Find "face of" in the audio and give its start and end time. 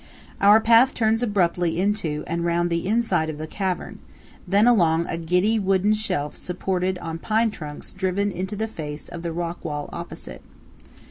8.67-9.21